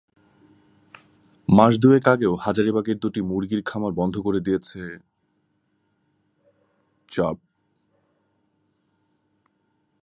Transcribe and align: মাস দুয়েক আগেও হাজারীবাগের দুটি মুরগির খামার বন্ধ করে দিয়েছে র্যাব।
মাস 1.47 1.73
দুয়েক 1.77 2.05
আগেও 2.07 2.33
হাজারীবাগের 2.35 2.97
দুটি 2.99 3.21
মুরগির 3.21 3.61
খামার 3.65 3.93
বন্ধ 3.93 4.15
করে 4.25 4.39
দিয়েছে 4.39 4.81
র্যাব। 7.11 7.37